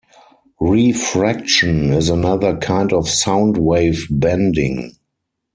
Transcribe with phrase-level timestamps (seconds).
[0.59, 4.93] Refraction is another kind of sound wave bending.